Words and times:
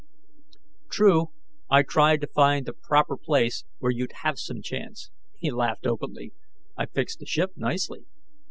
"True. 0.89 1.27
I 1.69 1.83
tried 1.83 2.21
to 2.21 2.27
find 2.33 2.65
the 2.65 2.73
proper 2.73 3.15
place, 3.15 3.65
where 3.77 3.91
you'd 3.91 4.13
have 4.23 4.39
some 4.39 4.63
chance." 4.63 5.11
He 5.37 5.51
laughed 5.51 5.85
openly. 5.85 6.33
"I 6.75 6.87
fixed 6.87 7.19
the 7.19 7.27
ship 7.27 7.51
nicely." 7.55 8.07